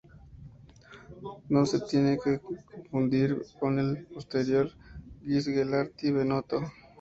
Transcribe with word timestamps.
No 1.49 1.67
se 1.67 1.79
tiene 1.79 2.17
que 2.17 2.39
confundir 2.39 3.39
con 3.59 3.77
el 3.77 4.07
posterior 4.07 4.71
"Gis 5.23 5.45
Gelati-Benotto. 5.45 6.63